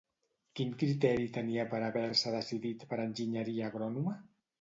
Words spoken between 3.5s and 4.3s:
agrònoma?